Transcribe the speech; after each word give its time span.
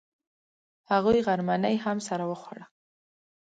هغوی 0.91 1.17
غرمنۍ 1.27 1.75
هم 1.85 1.97
سره 2.07 2.23
وخوړه. 2.27 2.65